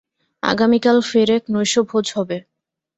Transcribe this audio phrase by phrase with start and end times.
[0.43, 2.37] আগামী কাল ফের এক নৈশভোজ হবে।